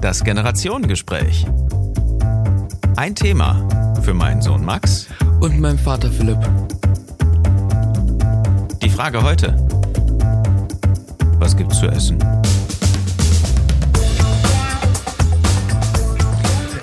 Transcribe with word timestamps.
Das 0.00 0.22
Generationengespräch. 0.22 1.44
Ein 2.96 3.16
Thema 3.16 3.68
für 4.02 4.14
meinen 4.14 4.40
Sohn 4.40 4.64
Max. 4.64 5.08
Und 5.40 5.58
meinem 5.58 5.78
Vater 5.78 6.08
Philipp. 6.10 6.38
Die 8.80 8.90
Frage 8.90 9.22
heute. 9.22 9.56
Was 11.40 11.56
gibt's 11.56 11.80
zu 11.80 11.88
essen? 11.88 12.18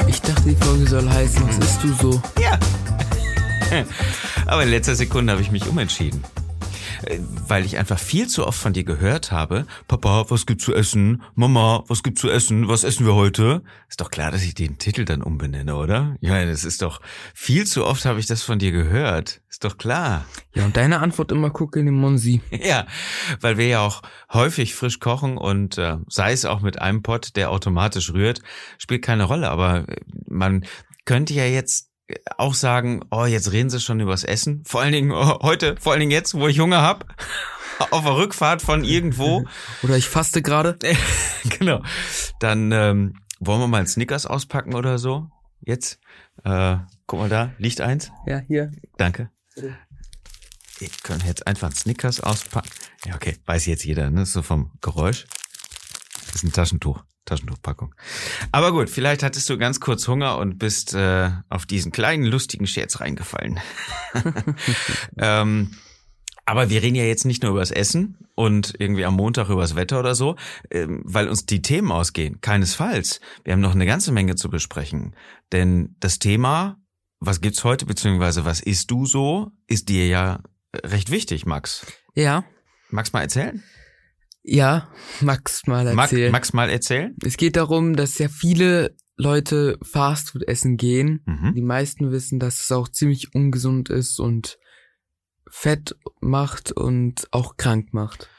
Ich 0.07 0.21
dachte, 0.21 0.43
die 0.49 0.55
Folge 0.55 0.85
soll 0.85 1.09
heißen, 1.09 1.47
was 1.47 1.57
isst 1.57 1.83
du 1.83 1.93
so? 1.93 2.21
Ja. 2.41 2.59
Aber 4.45 4.63
in 4.63 4.69
letzter 4.69 4.95
Sekunde 4.95 5.31
habe 5.31 5.41
ich 5.41 5.51
mich 5.51 5.67
umentschieden. 5.69 6.21
Weil 7.47 7.65
ich 7.65 7.77
einfach 7.77 7.99
viel 7.99 8.27
zu 8.27 8.45
oft 8.45 8.59
von 8.59 8.73
dir 8.73 8.83
gehört 8.83 9.31
habe, 9.31 9.65
Papa, 9.87 10.25
was 10.29 10.45
gibt's 10.45 10.65
zu 10.65 10.73
essen? 10.73 11.23
Mama, 11.35 11.83
was 11.87 12.03
gibt's 12.03 12.21
zu 12.21 12.29
essen? 12.29 12.67
Was 12.67 12.83
essen 12.83 13.05
wir 13.05 13.15
heute? 13.15 13.63
Ist 13.89 14.01
doch 14.01 14.11
klar, 14.11 14.31
dass 14.31 14.43
ich 14.43 14.55
den 14.55 14.77
Titel 14.77 15.05
dann 15.05 15.21
umbenenne, 15.21 15.75
oder? 15.75 16.15
Ja, 16.21 16.43
das 16.45 16.63
ist 16.63 16.81
doch, 16.81 17.01
viel 17.33 17.65
zu 17.65 17.85
oft 17.85 18.05
habe 18.05 18.19
ich 18.19 18.25
das 18.25 18.43
von 18.43 18.59
dir 18.59 18.71
gehört. 18.71 19.41
Ist 19.49 19.63
doch 19.63 19.77
klar. 19.77 20.25
Ja, 20.53 20.65
und 20.65 20.75
deine 20.75 20.99
Antwort 20.99 21.31
immer 21.31 21.49
gucke 21.49 21.79
in 21.79 21.85
den 21.85 21.95
Monsi. 21.95 22.41
Ja, 22.65 22.87
weil 23.41 23.57
wir 23.57 23.67
ja 23.67 23.81
auch 23.81 24.01
häufig 24.33 24.73
frisch 24.75 24.99
kochen 24.99 25.37
und 25.37 25.77
äh, 25.77 25.97
sei 26.07 26.31
es 26.31 26.45
auch 26.45 26.61
mit 26.61 26.81
einem 26.81 27.03
Pott, 27.03 27.35
der 27.35 27.51
automatisch 27.51 28.11
rührt, 28.11 28.41
spielt 28.79 29.03
keine 29.03 29.25
Rolle. 29.25 29.49
Aber 29.49 29.87
äh, 29.87 29.97
man 30.27 30.65
könnte 31.05 31.33
ja 31.33 31.45
jetzt 31.45 31.84
auch 32.37 32.53
sagen, 32.53 33.03
oh, 33.11 33.25
jetzt 33.25 33.51
reden 33.51 33.69
sie 33.69 33.79
schon 33.79 33.99
übers 33.99 34.23
Essen. 34.23 34.63
Vor 34.65 34.81
allen 34.81 34.91
Dingen 34.91 35.11
oh, 35.11 35.39
heute, 35.41 35.75
vor 35.79 35.93
allen 35.93 36.01
Dingen 36.01 36.11
jetzt, 36.11 36.33
wo 36.35 36.47
ich 36.47 36.59
Hunger 36.59 36.81
hab, 36.81 37.05
auf 37.91 38.03
der 38.03 38.15
Rückfahrt 38.15 38.61
von 38.61 38.83
irgendwo. 38.83 39.45
Oder 39.83 39.97
ich 39.97 40.07
faste 40.07 40.41
gerade. 40.41 40.77
genau. 41.59 41.81
Dann 42.39 42.71
ähm, 42.71 43.15
wollen 43.39 43.59
wir 43.59 43.67
mal 43.67 43.79
einen 43.79 43.87
Snickers 43.87 44.25
auspacken 44.25 44.75
oder 44.75 44.97
so. 44.97 45.29
Jetzt, 45.61 45.99
äh, 46.43 46.77
guck 47.07 47.19
mal 47.19 47.29
da, 47.29 47.51
liegt 47.57 47.81
eins. 47.81 48.11
Ja, 48.27 48.39
hier. 48.39 48.71
Danke. 48.97 49.31
Wir 49.55 50.89
können 51.03 51.23
jetzt 51.25 51.47
einfach 51.47 51.67
einen 51.67 51.75
Snickers 51.75 52.19
auspacken. 52.19 52.69
Ja, 53.05 53.15
okay, 53.15 53.37
weiß 53.45 53.65
jetzt 53.65 53.85
jeder, 53.85 54.09
ne? 54.09 54.25
So 54.25 54.41
vom 54.41 54.71
Geräusch. 54.81 55.25
Das 56.25 56.35
ist 56.35 56.43
ein 56.43 56.51
Taschentuch, 56.51 57.03
Taschentuchpackung. 57.25 57.93
Aber 58.51 58.71
gut, 58.71 58.89
vielleicht 58.89 59.23
hattest 59.23 59.49
du 59.49 59.57
ganz 59.57 59.79
kurz 59.79 60.07
Hunger 60.07 60.37
und 60.37 60.57
bist 60.57 60.93
äh, 60.93 61.31
auf 61.49 61.65
diesen 61.65 61.91
kleinen 61.91 62.25
lustigen 62.25 62.67
Scherz 62.67 62.99
reingefallen. 63.01 63.59
ähm, 65.17 65.71
aber 66.45 66.69
wir 66.69 66.83
reden 66.83 66.95
ja 66.95 67.03
jetzt 67.03 67.25
nicht 67.25 67.41
nur 67.41 67.53
übers 67.53 67.71
Essen 67.71 68.17
und 68.35 68.73
irgendwie 68.77 69.05
am 69.05 69.15
Montag 69.15 69.49
übers 69.49 69.75
Wetter 69.75 69.99
oder 69.99 70.13
so, 70.13 70.35
ähm, 70.69 71.01
weil 71.03 71.27
uns 71.27 71.47
die 71.47 71.63
Themen 71.63 71.91
ausgehen. 71.91 72.39
Keinesfalls. 72.39 73.19
Wir 73.43 73.53
haben 73.53 73.61
noch 73.61 73.73
eine 73.73 73.87
ganze 73.87 74.11
Menge 74.11 74.35
zu 74.35 74.49
besprechen. 74.49 75.15
Denn 75.51 75.95
das 75.99 76.19
Thema, 76.19 76.77
was 77.19 77.41
gibt's 77.41 77.63
heute, 77.63 77.87
beziehungsweise 77.87 78.45
was 78.45 78.59
isst 78.59 78.91
du 78.91 79.07
so, 79.07 79.51
ist 79.65 79.89
dir 79.89 80.07
ja 80.07 80.41
recht 80.75 81.09
wichtig, 81.09 81.47
Max. 81.47 81.87
Ja. 82.13 82.43
Magst 82.91 83.13
mal 83.13 83.21
erzählen? 83.21 83.63
Ja, 84.45 84.89
Max 85.21 85.65
mal 85.65 85.87
erzählen. 85.87 86.31
Max 86.31 86.53
mal 86.53 86.69
erzählen? 86.69 87.15
Es 87.25 87.37
geht 87.37 87.55
darum, 87.55 87.95
dass 87.95 88.17
ja 88.17 88.29
viele 88.29 88.95
Leute 89.17 89.77
Fastfood 89.81 90.47
essen 90.47 90.77
gehen. 90.77 91.21
Mhm. 91.25 91.53
Die 91.55 91.61
meisten 91.61 92.11
wissen, 92.11 92.39
dass 92.39 92.59
es 92.59 92.71
auch 92.71 92.87
ziemlich 92.87 93.33
ungesund 93.33 93.89
ist 93.89 94.19
und 94.19 94.59
Fett 95.49 95.95
macht 96.19 96.71
und 96.71 97.27
auch 97.31 97.57
krank 97.57 97.93
macht. 97.93 98.29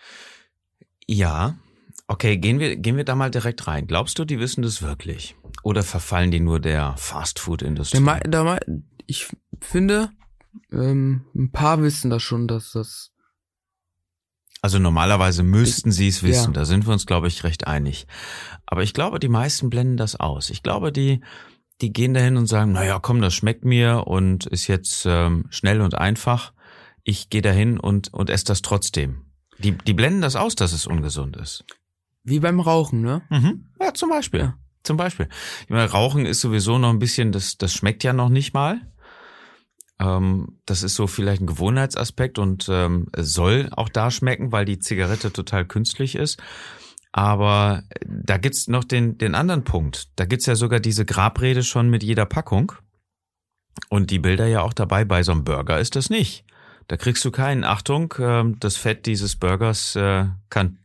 Ja. 1.07 1.59
Okay, 2.09 2.37
gehen 2.37 2.61
wir, 2.61 2.77
gehen 2.77 2.97
wir 2.97 3.05
da 3.05 3.17
mal 3.17 3.31
direkt 3.31 3.67
rein. 3.67 3.87
Glaubst 3.87 4.19
du, 4.19 4.25
die 4.25 4.39
wissen 4.39 4.63
das 4.63 4.83
wirklich? 4.83 5.35
Oder 5.63 5.83
verfallen 5.83 6.31
die 6.31 6.41
nur 6.41 6.61
der 6.61 6.95
Fastfood-Industrie? 6.99 7.99
Ich 9.07 9.29
finde, 9.61 10.11
ähm, 10.71 11.25
ein 11.35 11.51
paar 11.51 11.83
wissen 11.83 12.11
das 12.11 12.23
schon, 12.23 12.47
dass 12.47 12.73
das 12.73 13.13
Also 14.67 14.81
normalerweise 14.81 15.45
müssten 15.45 15.93
sie 15.93 16.09
es 16.09 16.25
wissen, 16.25 16.53
Ja. 16.53 16.59
da 16.61 16.65
sind 16.65 16.89
wir 16.89 16.93
uns, 16.93 17.07
glaube 17.07 17.29
ich, 17.29 17.45
recht 17.45 17.69
einig. 17.69 18.09
Aber 18.67 18.83
ich 18.83 18.95
glaube, 18.95 19.21
die 19.21 19.29
meisten 19.29 19.71
blenden 19.71 19.97
das 19.97 20.17
aus. 20.17 20.51
Ich 20.51 20.65
glaube, 20.65 20.91
die, 20.91 21.21
die 21.81 21.93
gehen 21.93 22.15
dahin 22.15 22.37
und 22.37 22.47
sagen, 22.49 22.73
naja, 22.73 22.99
komm, 22.99 23.21
das 23.21 23.33
schmeckt 23.33 23.65
mir 23.65 24.09
und 24.09 24.45
ist 24.47 24.67
jetzt 24.67 25.07
ähm, 25.07 25.45
schnell 25.51 25.81
und 25.83 25.95
einfach. 25.97 26.53
Ich 27.05 27.31
gehe 27.31 27.43
dahin 27.43 27.79
und, 27.79 28.13
und 28.13 28.29
esse 28.29 28.47
das 28.47 28.61
trotzdem. 28.61 29.27
Die, 29.59 29.71
die 29.71 29.95
blenden 29.95 30.21
das 30.21 30.35
aus, 30.35 30.57
dass 30.57 30.73
es 30.73 30.85
ungesund 30.89 31.37
ist. 31.37 31.65
wie 32.25 32.41
beim 32.41 32.59
Rauchen, 32.59 33.03
ne? 33.03 33.23
Mhm. 33.31 33.67
Ja, 33.81 33.95
zum 33.95 34.09
Beispiel. 34.11 34.41
Ja. 34.41 34.55
Zum 34.83 34.97
Beispiel. 34.97 35.29
Ich 35.63 35.71
meine, 35.71 35.89
Rauchen 35.89 36.27
ist 36.27 36.41
sowieso 36.41 36.77
noch 36.79 36.91
ein 36.91 36.99
bisschen, 36.99 37.31
das, 37.31 37.57
das 37.57 37.73
schmeckt 37.73 38.03
ja 38.03 38.13
noch 38.13 38.31
nicht 38.31 38.53
mal. 38.53 38.81
Ähm, 39.99 40.59
das 40.67 40.83
ist 40.83 40.95
so 40.95 41.07
vielleicht 41.07 41.43
ein 41.43 41.47
Gewohnheitsaspekt 41.47 42.39
und 42.39 42.69
ähm, 42.71 43.09
soll 43.17 43.69
auch 43.73 43.89
da 43.89 44.11
schmecken, 44.11 44.53
weil 44.53 44.65
die 44.65 44.79
Zigarette 44.79 45.33
total 45.33 45.65
künstlich 45.65 46.15
ist. 46.17 46.41
Aber 47.13 47.83
da 48.05 48.37
gibt's 48.37 48.69
noch 48.69 48.85
den, 48.85 49.17
den 49.17 49.35
anderen 49.35 49.65
Punkt. 49.65 50.09
Da 50.17 50.27
gibt's 50.27 50.45
ja 50.47 50.55
sogar 50.55 50.81
diese 50.81 51.07
Grabrede 51.07 51.63
schon 51.63 51.89
mit 51.89 52.03
jeder 52.03 52.27
Packung. 52.27 52.73
Und 53.89 54.11
die 54.11 54.19
Bilder 54.19 54.47
ja 54.47 54.61
auch 54.63 54.73
dabei. 54.75 55.05
Bei 55.05 55.23
so 55.23 55.33
einem 55.33 55.45
Burger 55.45 55.81
ist 55.81 55.97
das 55.97 56.11
nicht. 56.11 56.45
Da 56.89 56.97
kriegst 56.97 57.25
du 57.25 57.31
keinen, 57.31 57.65
Achtung, 57.65 58.13
ähm, 58.19 58.57
das 58.61 58.77
Fett 58.77 59.07
dieses 59.07 59.37
Burgers 59.37 59.97
äh, 59.97 60.27
kann, 60.51 60.79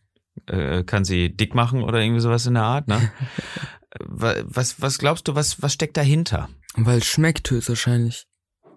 äh, 0.48 0.84
kann 0.84 1.04
sie 1.04 1.36
dick 1.36 1.54
machen 1.54 1.84
oder 1.84 2.00
irgendwie 2.02 2.22
sowas 2.22 2.46
in 2.48 2.54
der 2.56 2.64
Art. 2.64 2.88
Ne? 2.88 3.12
Wa- 4.00 4.36
was, 4.46 4.82
was 4.82 4.98
glaubst 5.00 5.28
du, 5.28 5.36
was, 5.36 5.62
was 5.62 5.74
steckt 5.74 5.98
dahinter? 5.98 6.50
Weil 6.76 7.00
es 7.00 7.06
schmeckt 7.06 7.52
höchstwahrscheinlich. 7.52 8.26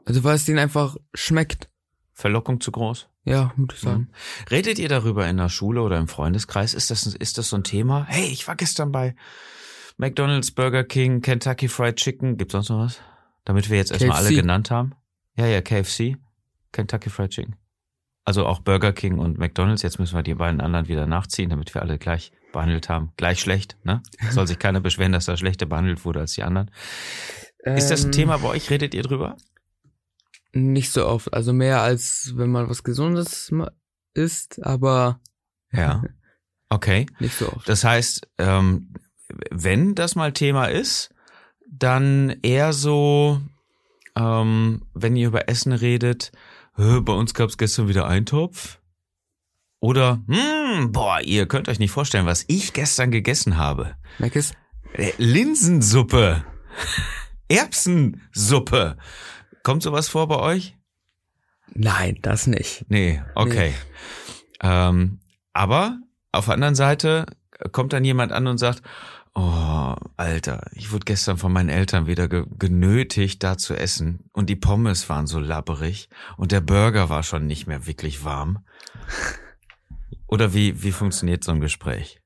Also 0.04 0.24
weil 0.24 0.36
es 0.36 0.44
denen 0.44 0.58
einfach 0.58 0.96
schmeckt. 1.14 1.68
Verlockung 2.12 2.60
zu 2.60 2.70
groß? 2.70 3.08
Ja, 3.24 3.52
würde 3.56 3.74
ich 3.74 3.80
sagen. 3.80 4.08
Redet 4.50 4.78
ihr 4.78 4.88
darüber 4.88 5.26
in 5.26 5.38
der 5.38 5.48
Schule 5.48 5.80
oder 5.82 5.98
im 5.98 6.08
Freundeskreis? 6.08 6.74
Ist 6.74 6.90
das, 6.90 7.06
ist 7.06 7.38
das 7.38 7.48
so 7.48 7.56
ein 7.56 7.64
Thema? 7.64 8.04
Hey, 8.08 8.26
ich 8.26 8.46
war 8.46 8.54
gestern 8.54 8.92
bei 8.92 9.16
McDonald's, 9.96 10.50
Burger 10.50 10.84
King, 10.84 11.22
Kentucky 11.22 11.68
Fried 11.68 11.96
Chicken. 11.96 12.36
Gibt's 12.36 12.52
sonst 12.52 12.68
noch 12.68 12.80
was? 12.80 13.00
Damit 13.44 13.70
wir 13.70 13.78
jetzt 13.78 13.92
erstmal 13.92 14.18
alle 14.18 14.34
genannt 14.34 14.70
haben. 14.70 14.94
Ja, 15.36 15.46
ja, 15.46 15.60
KFC, 15.62 16.16
Kentucky 16.72 17.10
Fried 17.10 17.30
Chicken. 17.30 17.56
Also 18.26 18.46
auch 18.46 18.60
Burger 18.60 18.92
King 18.92 19.18
und 19.18 19.38
McDonald's. 19.38 19.82
Jetzt 19.82 19.98
müssen 19.98 20.14
wir 20.16 20.22
die 20.22 20.34
beiden 20.34 20.60
anderen 20.60 20.88
wieder 20.88 21.06
nachziehen, 21.06 21.50
damit 21.50 21.74
wir 21.74 21.82
alle 21.82 21.98
gleich 21.98 22.32
behandelt 22.52 22.88
haben. 22.88 23.12
Gleich 23.16 23.40
schlecht, 23.40 23.76
ne? 23.84 24.02
Soll 24.30 24.46
sich 24.46 24.58
keiner 24.58 24.80
beschweren, 24.80 25.12
dass 25.12 25.28
er 25.28 25.36
schlechter 25.36 25.66
behandelt 25.66 26.04
wurde 26.04 26.20
als 26.20 26.32
die 26.34 26.42
anderen. 26.42 26.70
Ist 27.64 27.90
das 27.90 28.02
ein 28.02 28.08
Ähm, 28.08 28.12
Thema 28.12 28.38
bei 28.38 28.48
euch? 28.48 28.70
Redet 28.70 28.94
ihr 28.94 29.02
drüber? 29.02 29.36
Nicht 30.54 30.92
so 30.92 31.06
oft. 31.06 31.32
Also 31.34 31.52
mehr 31.52 31.82
als 31.82 32.32
wenn 32.36 32.50
man 32.50 32.68
was 32.68 32.82
Gesundes 32.84 33.52
isst, 34.14 34.64
aber 34.64 35.20
Ja. 35.72 36.02
Okay. 36.68 37.06
nicht 37.18 37.36
so 37.36 37.48
oft. 37.52 37.68
Das 37.68 37.84
heißt, 37.84 38.28
ähm, 38.38 38.94
wenn 39.50 39.94
das 39.94 40.14
mal 40.14 40.32
Thema 40.32 40.66
ist, 40.66 41.12
dann 41.70 42.36
eher 42.42 42.72
so, 42.72 43.40
ähm, 44.16 44.82
wenn 44.94 45.16
ihr 45.16 45.28
über 45.28 45.48
Essen 45.48 45.72
redet, 45.72 46.30
"Hä, 46.76 47.00
bei 47.00 47.12
uns 47.12 47.34
gab's 47.34 47.58
gestern 47.58 47.88
wieder 47.88 48.06
Eintopf. 48.06 48.78
Oder, 49.80 50.22
hm, 50.28 50.92
boah, 50.92 51.20
ihr 51.20 51.46
könnt 51.46 51.68
euch 51.68 51.78
nicht 51.78 51.90
vorstellen, 51.90 52.26
was 52.26 52.44
ich 52.48 52.72
gestern 52.72 53.10
gegessen 53.10 53.56
habe. 53.58 53.96
Merk 54.18 54.36
es? 54.36 54.52
Äh, 54.94 55.12
Linsensuppe. 55.18 56.44
Erbsensuppe. 57.48 58.96
Kommt 59.64 59.82
sowas 59.82 60.08
vor 60.08 60.28
bei 60.28 60.38
euch? 60.38 60.76
Nein, 61.72 62.18
das 62.22 62.46
nicht. 62.46 62.84
Nee, 62.88 63.22
okay. 63.34 63.72
Ähm, 64.60 65.20
aber 65.54 65.98
auf 66.32 66.44
der 66.44 66.54
anderen 66.54 66.74
Seite 66.74 67.26
kommt 67.72 67.94
dann 67.94 68.04
jemand 68.04 68.30
an 68.30 68.46
und 68.46 68.58
sagt, 68.58 68.82
oh, 69.34 69.94
Alter, 70.18 70.70
ich 70.72 70.92
wurde 70.92 71.06
gestern 71.06 71.38
von 71.38 71.50
meinen 71.50 71.70
Eltern 71.70 72.06
wieder 72.06 72.28
ge 72.28 72.44
genötigt, 72.58 73.42
da 73.42 73.56
zu 73.56 73.74
essen. 73.74 74.28
Und 74.32 74.50
die 74.50 74.56
Pommes 74.56 75.08
waren 75.08 75.26
so 75.26 75.40
labberig 75.40 76.10
und 76.36 76.52
der 76.52 76.60
Burger 76.60 77.08
war 77.08 77.22
schon 77.22 77.46
nicht 77.46 77.66
mehr 77.66 77.86
wirklich 77.86 78.22
warm. 78.22 78.66
Oder 80.26 80.52
wie, 80.52 80.82
wie 80.82 80.92
funktioniert 80.92 81.42
so 81.42 81.52
ein 81.52 81.60
Gespräch? 81.60 82.20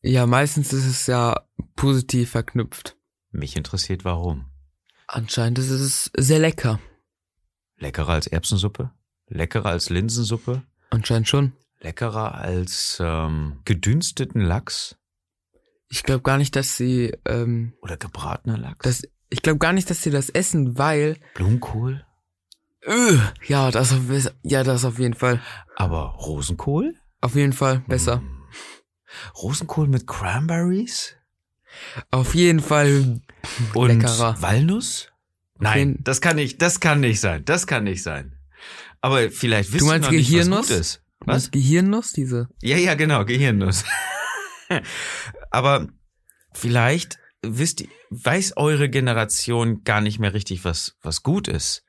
Ja, 0.00 0.26
meistens 0.26 0.72
ist 0.72 0.86
es 0.86 1.06
ja 1.06 1.46
positiv 1.76 2.30
verknüpft. 2.30 2.96
Mich 3.30 3.56
interessiert 3.56 4.04
warum. 4.04 4.51
Anscheinend 5.06 5.58
ist 5.58 5.70
es 5.70 6.10
sehr 6.16 6.38
lecker. 6.38 6.80
Leckerer 7.78 8.12
als 8.12 8.26
Erbsensuppe? 8.26 8.90
Leckerer 9.28 9.70
als 9.70 9.90
Linsensuppe? 9.90 10.62
Anscheinend 10.90 11.28
schon. 11.28 11.52
Leckerer 11.80 12.34
als 12.34 12.98
ähm, 13.00 13.60
gedünsteten 13.64 14.40
Lachs? 14.40 14.96
Ich 15.88 16.02
glaube 16.04 16.22
gar 16.22 16.38
nicht, 16.38 16.54
dass 16.56 16.76
sie, 16.76 17.12
ähm, 17.26 17.74
Oder 17.82 17.96
gebratener 17.96 18.56
Lachs? 18.56 18.84
das, 18.84 19.02
ich 19.30 19.42
glaube 19.42 19.58
gar 19.58 19.72
nicht, 19.72 19.90
dass 19.90 20.02
sie 20.02 20.10
das 20.10 20.30
essen, 20.30 20.78
weil, 20.78 21.16
Blumenkohl? 21.34 22.04
äh, 22.82 23.16
ja, 23.46 23.70
das 23.70 23.92
auf, 23.92 24.00
ja, 24.42 24.62
das 24.64 24.84
auf 24.84 24.98
jeden 24.98 25.14
Fall. 25.14 25.40
Aber 25.76 26.14
Rosenkohl? 26.14 26.94
Auf 27.20 27.34
jeden 27.34 27.52
Fall 27.52 27.80
besser. 27.88 28.18
Hm. 28.20 28.42
Rosenkohl 29.42 29.88
mit 29.88 30.06
Cranberries? 30.06 31.14
Auf 32.10 32.34
jeden 32.34 32.60
Fall 32.60 33.20
Und 33.74 33.88
leckerer. 33.88 34.40
Walnuss? 34.40 35.08
Nein, 35.58 35.98
das 36.00 36.20
kann 36.20 36.36
nicht, 36.36 36.60
das 36.60 36.80
kann 36.80 37.00
nicht 37.00 37.20
sein. 37.20 37.44
Das 37.44 37.66
kann 37.66 37.84
nicht 37.84 38.02
sein. 38.02 38.36
Aber 39.00 39.30
vielleicht 39.30 39.72
ihr 39.72 39.84
meinst 39.84 40.10
noch 40.10 40.16
nicht, 40.16 40.32
was 40.32 40.50
gut 40.50 40.70
ist. 40.70 41.02
Was? 41.20 41.50
Gehirnnuss, 41.50 42.12
diese. 42.12 42.48
Ja, 42.62 42.76
ja, 42.76 42.94
genau, 42.94 43.24
Gehirnnuss. 43.24 43.84
Aber 45.50 45.88
vielleicht 46.52 47.18
wisst 47.42 47.84
weiß 48.10 48.56
eure 48.56 48.88
Generation 48.88 49.84
gar 49.84 50.00
nicht 50.00 50.18
mehr 50.18 50.34
richtig, 50.34 50.64
was, 50.64 50.96
was 51.02 51.22
gut 51.22 51.48
ist. 51.48 51.84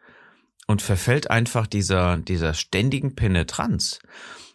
Und 0.68 0.82
verfällt 0.82 1.30
einfach 1.30 1.68
dieser, 1.68 2.18
dieser 2.18 2.54
ständigen 2.54 3.16
Penetranz. 3.16 4.00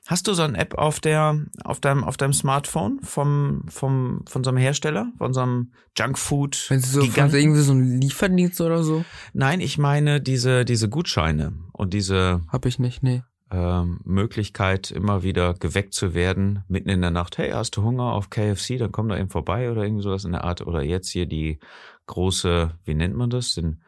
Hast 0.09 0.27
du 0.27 0.33
so 0.33 0.43
eine 0.43 0.57
App 0.57 0.73
auf 0.79 1.01
der, 1.01 1.39
auf 1.65 1.81
deinem, 1.81 2.03
auf 2.03 2.17
deinem 2.17 2.33
Smartphone 2.33 2.99
vom, 3.03 3.61
vom, 3.69 4.25
von 4.27 4.43
so 4.43 4.49
einem 4.49 4.57
Hersteller? 4.57 5.13
Von 5.19 5.35
so 5.35 5.41
einem 5.41 5.73
Junkfood? 5.99 6.65
Wenn 6.71 6.81
sie 6.81 6.89
so 6.89 7.05
von 7.05 7.35
irgendwie 7.35 7.61
so 7.61 7.75
ein 7.75 8.01
Lieferdienst 8.01 8.59
oder 8.63 8.83
so, 8.83 9.05
Nein, 9.35 9.61
ich 9.61 9.77
meine 9.77 10.23
diese, 10.23 10.65
diese 10.65 10.89
Gutscheine 10.89 11.53
und 11.73 11.93
diese 11.93 12.41
hab 12.49 12.65
ich 12.65 12.79
nicht, 12.79 13.03
nee. 13.03 13.23
ähm, 13.51 14.01
Möglichkeit, 14.03 14.91
immer 14.91 15.23
wieder 15.25 15.53
geweckt 15.53 15.93
zu 15.93 16.15
werden, 16.15 16.65
mitten 16.69 16.89
in 16.89 17.03
der 17.03 17.11
Nacht, 17.11 17.37
hey, 17.37 17.51
hast 17.51 17.77
du 17.77 17.83
Hunger 17.83 18.13
auf 18.15 18.31
KFC, 18.31 18.79
dann 18.79 18.93
komm 18.93 19.11
da 19.11 19.19
eben 19.19 19.29
vorbei 19.29 19.71
oder 19.71 19.83
irgendwie 19.83 20.05
sowas 20.05 20.25
in 20.25 20.33
der 20.33 20.45
Art. 20.45 20.67
Oder 20.67 20.83
jetzt 20.83 21.11
hier 21.11 21.27
die 21.27 21.59
große, 22.07 22.71
wie 22.87 22.95
nennt 22.95 23.15
man 23.15 23.29
das? 23.29 23.53
Den, 23.57 23.83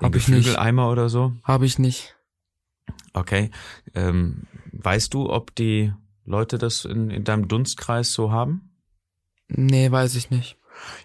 den 0.00 0.06
Hab 0.06 0.16
ich 0.16 0.26
nicht. 0.26 0.38
Geflügeleimer 0.38 0.90
oder 0.90 1.08
so. 1.08 1.34
Hab 1.44 1.62
ich 1.62 1.78
nicht. 1.78 2.16
Okay. 3.12 3.50
Ähm, 3.94 4.46
weißt 4.72 5.12
du, 5.14 5.30
ob 5.30 5.54
die 5.54 5.92
Leute 6.24 6.58
das 6.58 6.84
in, 6.84 7.10
in 7.10 7.24
deinem 7.24 7.48
Dunstkreis 7.48 8.12
so 8.12 8.30
haben? 8.30 8.72
Nee, 9.48 9.90
weiß 9.90 10.14
ich 10.14 10.30
nicht. 10.30 10.58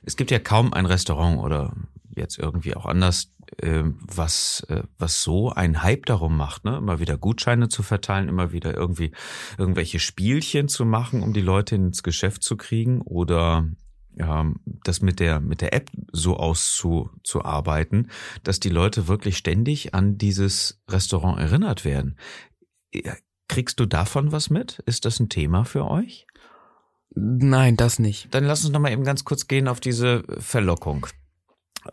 Es 0.03 0.15
gibt 0.15 0.31
ja 0.31 0.39
kaum 0.39 0.73
ein 0.73 0.85
Restaurant 0.85 1.39
oder 1.39 1.75
jetzt 2.15 2.39
irgendwie 2.39 2.75
auch 2.75 2.85
anders, 2.85 3.33
ähm, 3.61 3.99
was, 4.01 4.65
äh, 4.69 4.83
was 4.97 5.21
so 5.21 5.51
einen 5.51 5.83
Hype 5.83 6.05
darum 6.05 6.35
macht, 6.35 6.65
ne? 6.65 6.77
Immer 6.77 6.99
wieder 6.99 7.17
Gutscheine 7.17 7.69
zu 7.69 7.83
verteilen, 7.83 8.29
immer 8.29 8.51
wieder 8.51 8.73
irgendwie 8.73 9.11
irgendwelche 9.57 9.99
Spielchen 9.99 10.67
zu 10.67 10.85
machen, 10.85 11.23
um 11.23 11.33
die 11.33 11.41
Leute 11.41 11.75
ins 11.75 12.03
Geschäft 12.03 12.43
zu 12.43 12.57
kriegen 12.57 13.01
oder 13.01 13.67
ähm, 14.19 14.59
das 14.83 15.01
mit 15.01 15.19
der 15.19 15.39
mit 15.39 15.61
der 15.61 15.73
App 15.73 15.89
so 16.11 16.37
auszuarbeiten, 16.37 18.09
dass 18.43 18.59
die 18.59 18.69
Leute 18.69 19.07
wirklich 19.07 19.37
ständig 19.37 19.93
an 19.93 20.17
dieses 20.17 20.81
Restaurant 20.89 21.39
erinnert 21.39 21.85
werden. 21.85 22.17
Kriegst 23.47 23.79
du 23.79 23.85
davon 23.85 24.31
was 24.31 24.49
mit? 24.49 24.79
Ist 24.85 25.05
das 25.05 25.19
ein 25.19 25.29
Thema 25.29 25.63
für 25.63 25.89
euch? 25.89 26.27
Nein, 27.15 27.77
das 27.77 27.99
nicht. 27.99 28.33
Dann 28.33 28.43
lass 28.43 28.63
uns 28.63 28.73
noch 28.73 28.79
mal 28.79 28.91
eben 28.91 29.03
ganz 29.03 29.23
kurz 29.23 29.47
gehen 29.47 29.67
auf 29.67 29.79
diese 29.79 30.23
Verlockung. 30.39 31.07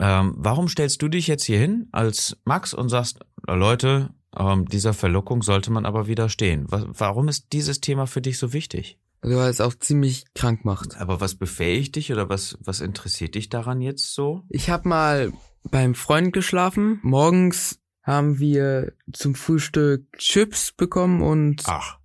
Ähm, 0.00 0.34
warum 0.36 0.68
stellst 0.68 1.00
du 1.02 1.08
dich 1.08 1.28
jetzt 1.28 1.44
hier 1.44 1.58
hin 1.58 1.88
als 1.92 2.36
Max 2.44 2.74
und 2.74 2.88
sagst, 2.88 3.20
"Na, 3.46 3.54
Leute, 3.54 4.10
ähm, 4.36 4.66
dieser 4.66 4.92
Verlockung 4.92 5.42
sollte 5.42 5.70
man 5.70 5.86
aber 5.86 6.06
widerstehen? 6.08 6.66
Wa 6.70 6.84
warum 6.88 7.28
ist 7.28 7.52
dieses 7.52 7.80
Thema 7.80 8.06
für 8.06 8.20
dich 8.20 8.38
so 8.38 8.52
wichtig? 8.52 8.98
Also, 9.24 9.38
weil 9.38 9.48
es 9.48 9.62
auch 9.62 9.74
ziemlich 9.74 10.26
krank 10.34 10.66
macht. 10.66 10.98
Aber 10.98 11.18
was 11.18 11.34
befähigt 11.34 11.96
dich 11.96 12.12
oder 12.12 12.28
was, 12.28 12.58
was 12.60 12.82
interessiert 12.82 13.34
dich 13.36 13.48
daran 13.48 13.80
jetzt 13.80 14.12
so? 14.12 14.42
Ich 14.50 14.68
habe 14.68 14.86
mal 14.86 15.32
beim 15.70 15.94
Freund 15.94 16.34
geschlafen. 16.34 17.00
Morgens 17.02 17.80
haben 18.02 18.38
wir 18.38 18.92
zum 19.14 19.34
Frühstück 19.34 20.12
Chips 20.18 20.72
bekommen 20.72 21.22
und, 21.22 21.62
Ach, 21.64 21.98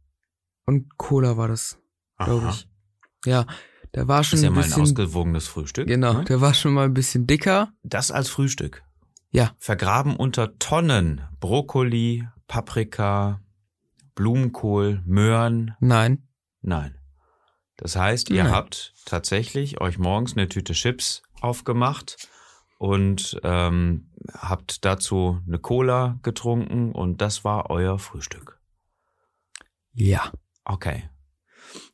und 0.66 0.98
Cola 0.98 1.36
war 1.36 1.50
das, 1.50 1.78
glaube 2.18 2.52
ich. 2.52 2.70
Ja, 3.26 3.46
der 3.96 4.08
war 4.08 4.24
schon 4.24 4.38
ist 4.38 4.44
ja 4.44 4.50
ein 4.50 4.54
mal 4.54 4.62
ein 4.62 4.68
bisschen, 4.68 4.84
ausgewogenes 4.84 5.46
Frühstück. 5.46 5.88
genau, 5.88 6.14
ne? 6.14 6.24
der 6.24 6.40
war 6.40 6.54
schon 6.54 6.74
mal 6.74 6.86
ein 6.86 6.94
bisschen 6.94 7.28
dicker. 7.28 7.74
Das 7.84 8.12
als 8.12 8.30
Frühstück. 8.30 8.82
Ja. 9.32 9.52
Vergraben 9.58 10.16
unter 10.16 10.58
Tonnen 10.58 11.22
Brokkoli, 11.42 12.26
Paprika, 12.48 13.42
Blumenkohl, 14.16 15.04
Möhren, 15.06 15.76
Nein, 15.82 16.24
Nein. 16.62 16.99
Das 17.80 17.96
heißt, 17.96 18.30
ihr 18.30 18.44
Nein. 18.44 18.52
habt 18.52 18.94
tatsächlich 19.06 19.80
euch 19.80 19.98
morgens 19.98 20.36
eine 20.36 20.50
Tüte 20.50 20.74
Chips 20.74 21.24
aufgemacht 21.40 22.28
und 22.78 23.40
ähm, 23.44 24.12
habt 24.34 24.84
dazu 24.84 25.42
eine 25.48 25.60
Cola 25.60 26.20
getrunken 26.22 26.92
und 26.92 27.22
das 27.22 27.46
war 27.46 27.70
euer 27.70 27.98
Frühstück. 27.98 28.60
ja. 29.94 30.32
Okay. 30.66 31.10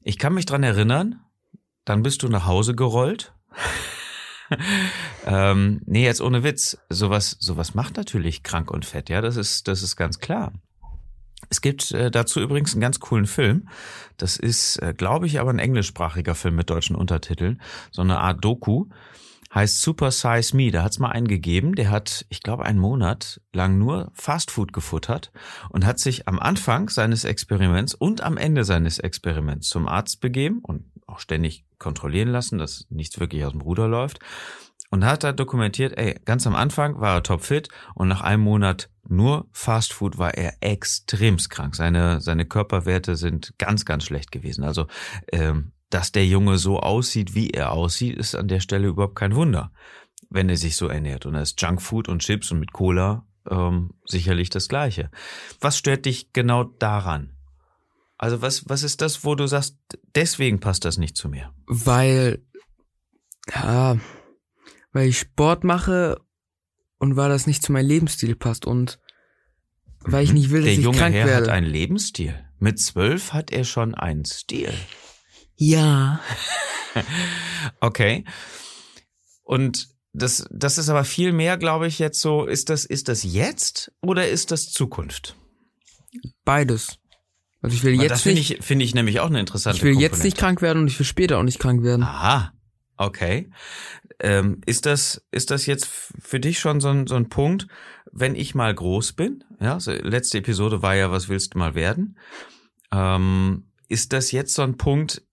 Ich 0.02 0.18
kann 0.18 0.34
mich 0.34 0.46
dran 0.46 0.64
erinnern, 0.64 1.22
dann 1.86 2.04
bist 2.04 2.24
du 2.24 2.28
nach 2.28 2.46
Hause 2.46 2.76
gerollt. 2.76 3.34
ähm, 5.26 5.82
nee, 5.86 6.04
jetzt 6.04 6.20
ohne 6.20 6.44
Witz. 6.44 6.78
Sowas, 6.90 7.38
sowas 7.40 7.74
macht 7.74 7.96
natürlich 7.96 8.44
krank 8.44 8.72
und 8.72 8.86
fett, 8.86 9.10
ja, 9.10 9.22
das 9.22 9.38
ist, 9.38 9.68
das 9.68 9.82
ist 9.82 9.96
ganz 9.96 10.20
klar. 10.20 10.52
Es 11.50 11.62
gibt 11.62 11.92
äh, 11.92 12.12
dazu 12.12 12.40
übrigens 12.40 12.74
einen 12.74 12.82
ganz 12.82 13.00
coolen 13.00 13.26
Film. 13.26 13.68
Das 14.18 14.38
ist, 14.38 14.78
äh, 14.78 14.94
glaube 14.96 15.28
ich, 15.28 15.40
aber 15.40 15.52
ein 15.52 15.60
englischsprachiger 15.60 16.36
Film 16.36 16.56
mit 16.56 16.70
deutschen 16.70 16.96
Untertiteln. 16.96 17.62
So 17.92 18.02
eine 18.02 18.20
Art 18.20 18.44
Doku. 18.44 18.86
Heißt 19.54 19.82
Super 19.82 20.12
Size 20.12 20.56
Me. 20.56 20.70
Da 20.70 20.84
hat's 20.84 21.00
mal 21.00 21.12
einen 21.12 21.30
gegeben, 21.30 21.76
der 21.76 21.90
hat, 21.90 22.26
ich 22.28 22.42
glaube, 22.42 22.66
einen 22.66 22.80
Monat 22.80 23.40
lang 23.54 23.78
nur 23.78 24.12
Fastfood 24.14 24.74
gefuttert 24.74 25.32
und 25.70 25.86
hat 25.86 25.98
sich 25.98 26.28
am 26.28 26.40
Anfang 26.40 26.90
seines 26.90 27.24
Experiments 27.24 27.94
und 27.94 28.20
am 28.20 28.36
Ende 28.36 28.66
seines 28.66 29.00
Experiments 29.00 29.70
zum 29.70 29.88
Arzt 29.88 30.20
begeben 30.20 30.60
und 30.62 30.92
auch 31.08 31.20
ständig 31.20 31.64
kontrollieren 31.80 32.30
lassen, 32.30 32.58
dass 32.58 32.86
nichts 32.90 33.18
wirklich 33.20 33.46
aus 33.46 33.54
dem 33.54 33.62
Ruder 33.62 33.88
läuft. 33.88 34.20
Und 34.96 35.04
hat 35.04 35.26
da 35.26 35.34
dokumentiert, 35.34 35.98
ey, 35.98 36.18
ganz 36.24 36.48
am 36.48 36.56
Anfang 36.56 37.02
war 37.02 37.16
er 37.16 37.22
topfit 37.24 37.68
und 37.96 38.08
nach 38.08 38.22
einem 38.22 38.44
Monat 38.44 38.90
nur 39.06 39.46
Fastfood 39.52 40.18
war 40.18 40.36
er 40.36 40.54
extremst 40.62 41.50
krank. 41.50 41.76
Seine, 41.76 42.22
seine 42.22 42.46
Körperwerte 42.46 43.18
sind 43.18 43.56
ganz, 43.58 43.84
ganz 43.84 44.06
schlecht 44.06 44.32
gewesen. 44.32 44.64
Also, 44.64 44.88
ähm, 45.34 45.74
dass 45.90 46.14
der 46.14 46.26
Junge 46.26 46.58
so 46.58 46.80
aussieht, 46.80 47.36
wie 47.36 47.50
er 47.50 47.74
aussieht, 47.74 48.18
ist 48.18 48.36
an 48.36 48.48
der 48.48 48.62
Stelle 48.62 48.88
überhaupt 48.88 49.18
kein 49.18 49.36
Wunder, 49.36 49.74
wenn 50.30 50.48
er 50.48 50.56
sich 50.56 50.78
so 50.78 50.88
ernährt. 50.88 51.26
Und 51.26 51.34
da 51.34 51.42
ist 51.42 51.62
Junkfood 51.62 52.08
und 52.08 52.22
Chips 52.22 52.52
und 52.52 52.62
mit 52.62 52.72
Cola 52.72 53.28
ähm, 53.50 53.90
sicherlich 54.06 54.50
das 54.50 54.70
Gleiche. 54.70 55.12
Was 55.60 55.78
stört 55.78 56.06
dich 56.06 56.32
genau 56.32 56.64
daran? 56.64 57.34
Also 58.18 58.42
was, 58.42 58.70
was 58.70 58.84
ist 58.84 59.02
das, 59.02 59.26
wo 59.26 59.36
du 59.36 59.46
sagst, 59.46 59.78
deswegen 60.16 60.62
passt 60.62 60.86
das 60.86 60.98
nicht 60.98 61.18
zu 61.18 61.28
mir? 61.28 61.52
Weil, 61.68 62.42
ja, 63.54 63.98
weil 64.96 65.10
ich 65.10 65.20
Sport 65.20 65.66
mache 65.66 66.22
und 67.00 67.18
weil 67.18 67.28
das 67.28 67.48
nicht 67.48 67.62
zu 67.62 67.74
meinem 67.74 67.88
Lebensstil 67.88 68.34
passt 68.38 68.66
und 68.66 68.98
weil 70.00 70.24
ich 70.24 70.32
nicht 70.32 70.52
will, 70.52 70.62
dass. 70.62 70.68
Der 70.70 70.74
ich 70.74 70.84
junge 70.84 70.98
krank 70.98 71.14
Herr 71.14 71.26
werde. 71.28 71.48
hat 71.48 71.54
einen 71.54 71.68
Lebensstil. 71.68 72.34
Mit 72.60 72.80
zwölf 72.80 73.34
hat 73.34 73.52
er 73.52 73.66
schon 73.66 73.94
einen 73.94 74.26
Stil. 74.26 74.74
ja. 75.58 76.20
Okay. 77.82 78.24
Und 79.44 79.90
das, 80.14 80.48
das 80.50 80.78
ist 80.78 80.88
aber 80.88 81.04
viel 81.04 81.34
mehr, 81.34 81.58
glaube 81.58 81.88
ich, 81.88 82.00
jetzt 82.00 82.22
so, 82.22 82.46
ist 82.46 82.70
das, 82.70 82.86
ist 82.86 83.10
das 83.10 83.24
jetzt 83.24 83.92
oder 84.02 84.30
ist 84.30 84.52
das 84.52 84.72
Zukunft? 84.72 85.36
Beides. 86.46 87.00
Also 87.62 87.76
ich 87.76 87.84
will 87.84 87.98
Weil 87.98 88.04
jetzt 88.04 88.12
das 88.12 88.22
finde 88.22 88.40
nicht, 88.40 88.52
ich, 88.60 88.66
finde 88.66 88.86
ich 88.86 88.96
nämlich 88.96 89.20
auch 89.20 89.26
eine 89.28 89.42
interessante 89.42 89.76
ich 89.78 89.84
will 89.84 89.92
jetzt 89.94 90.12
Komponente. 90.12 90.24
nicht 90.28 90.38
krank 90.38 90.62
werden 90.62 90.84
und 90.84 90.88
ich 90.88 90.98
will 90.98 91.06
später 91.06 91.38
auch 91.38 91.44
nicht 91.44 91.60
krank 91.60 91.84
werden. 91.84 92.04
Aha, 92.04 92.54
okay. 92.96 93.50
Ähm, 94.20 94.62
ist 94.66 94.86
das 94.86 95.26
ist 95.32 95.52
das 95.52 95.66
jetzt 95.66 95.86
für 95.86 96.40
dich 96.40 96.60
schon 96.60 96.80
so 96.80 96.90
ein, 96.90 97.08
so 97.08 97.16
ein 97.16 97.30
Punkt, 97.30 97.68
wenn 98.12 98.36
ich 98.36 98.56
mal 98.56 98.74
groß 98.74 99.14
bin? 99.14 99.44
Ja, 99.60 99.80
so, 99.80 99.92
letzte 99.92 100.38
Episode 100.38 100.82
war 100.82 100.96
ja, 100.96 101.12
was 101.12 101.28
willst 101.28 101.54
du 101.54 101.58
mal 101.58 101.76
werden? 101.76 102.18
Ähm, 102.92 103.72
ist 103.90 104.14
das 104.14 104.32
jetzt 104.32 104.54
so 104.54 104.62
ein 104.62 104.78
Punkt? 104.78 105.24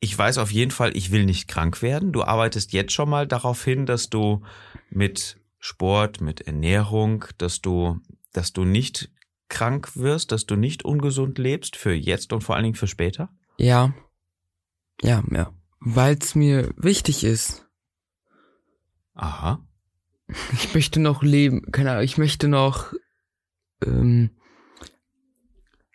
Ich 0.00 0.16
weiß 0.16 0.38
auf 0.38 0.50
jeden 0.50 0.70
Fall, 0.70 0.96
ich 0.96 1.10
will 1.10 1.24
nicht 1.24 1.48
krank 1.48 1.82
werden. 1.82 2.12
Du 2.12 2.22
arbeitest 2.22 2.72
jetzt 2.72 2.92
schon 2.92 3.08
mal 3.08 3.26
darauf 3.26 3.64
hin, 3.64 3.86
dass 3.86 4.08
du 4.08 4.42
mit 4.90 5.38
Sport, 5.58 6.20
mit 6.20 6.40
Ernährung, 6.42 7.24
dass 7.38 7.60
du, 7.60 8.00
dass 8.32 8.52
du 8.52 8.64
nicht 8.64 9.10
krank 9.48 9.96
wirst, 9.96 10.32
dass 10.32 10.46
du 10.46 10.56
nicht 10.56 10.84
ungesund 10.84 11.38
lebst 11.38 11.76
für 11.76 11.92
jetzt 11.92 12.32
und 12.32 12.42
vor 12.42 12.56
allen 12.56 12.64
Dingen 12.64 12.74
für 12.74 12.88
später? 12.88 13.28
Ja. 13.58 13.94
Ja, 15.02 15.22
ja. 15.30 15.52
Weil 15.78 16.16
es 16.20 16.34
mir 16.34 16.72
wichtig 16.76 17.22
ist. 17.22 17.68
Aha. 19.14 19.64
Ich 20.54 20.72
möchte 20.72 20.98
noch 20.98 21.22
leben. 21.22 21.70
Keine 21.72 21.90
Ahnung, 21.90 22.04
ich 22.04 22.16
möchte 22.16 22.48
noch 22.48 22.94
ähm, 23.84 24.30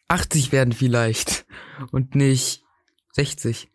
80 0.07 0.51
werden 0.51 0.73
vielleicht. 0.73 1.45
Und 1.91 2.15
nicht 2.15 2.63
60. 3.13 3.71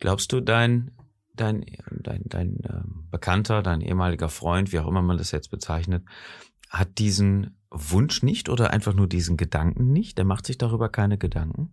Glaubst 0.00 0.32
du, 0.32 0.40
dein, 0.40 0.92
dein, 1.34 1.64
dein, 1.90 2.22
dein 2.24 2.58
ähm, 2.68 3.08
Bekannter, 3.10 3.62
dein 3.62 3.80
ehemaliger 3.80 4.28
Freund, 4.28 4.72
wie 4.72 4.78
auch 4.78 4.88
immer 4.88 5.02
man 5.02 5.18
das 5.18 5.30
jetzt 5.30 5.50
bezeichnet, 5.50 6.04
hat 6.68 6.98
diesen 6.98 7.56
Wunsch 7.70 8.22
nicht 8.22 8.48
oder 8.48 8.70
einfach 8.70 8.94
nur 8.94 9.08
diesen 9.08 9.36
Gedanken 9.36 9.92
nicht? 9.92 10.18
Der 10.18 10.24
macht 10.24 10.46
sich 10.46 10.58
darüber 10.58 10.88
keine 10.88 11.18
Gedanken? 11.18 11.70